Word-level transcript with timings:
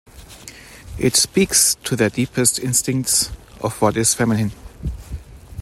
It 0.97 1.15
speaks 1.15 1.75
to 1.75 1.95
their 1.95 2.09
deepest 2.09 2.57
instincts 2.57 3.29
of 3.61 3.79
what 3.83 3.95
is 3.97 4.15
feminine. 4.15 4.51